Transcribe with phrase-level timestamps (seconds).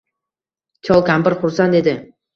[0.89, 1.95] Chol-kampir xursand edi